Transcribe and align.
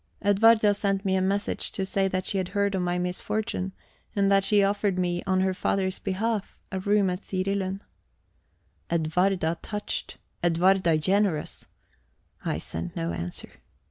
Edwarda 0.23 0.73
sent 0.73 1.05
me 1.05 1.15
a 1.15 1.21
message 1.21 1.71
to 1.73 1.85
say 1.85 2.09
she 2.25 2.39
had 2.39 2.47
heard 2.57 2.73
of 2.73 2.81
my 2.81 2.97
misfortune 2.97 3.71
and 4.15 4.31
that 4.31 4.43
she 4.43 4.63
offered 4.63 4.97
me, 4.97 5.21
on 5.27 5.41
her 5.41 5.53
father's 5.53 5.99
behalf, 5.99 6.57
a 6.71 6.79
room 6.79 7.07
at 7.11 7.21
Sirilund. 7.23 7.81
Edwarda 8.89 9.57
touched! 9.61 10.17
Edwarda 10.43 10.97
generous! 10.97 11.67
I 12.43 12.57
sent 12.57 12.95
no 12.95 13.11
answer. 13.13 13.59